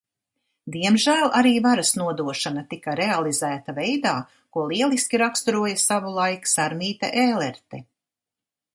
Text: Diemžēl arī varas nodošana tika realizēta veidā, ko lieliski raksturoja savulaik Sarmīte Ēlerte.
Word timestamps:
Diemžēl 0.75 1.27
arī 1.39 1.51
varas 1.65 1.91
nodošana 1.99 2.63
tika 2.73 2.95
realizēta 3.01 3.77
veidā, 3.81 4.15
ko 4.57 4.67
lieliski 4.75 5.23
raksturoja 5.27 5.79
savulaik 5.87 6.53
Sarmīte 6.57 7.15
Ēlerte. 7.29 7.87